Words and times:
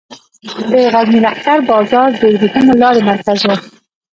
د 0.71 0.73
غزني 0.93 1.19
لښکر 1.25 1.59
بازار 1.69 2.07
د 2.13 2.17
ورېښمو 2.29 2.73
لارې 2.81 3.01
مرکز 3.09 3.39
و 3.45 3.49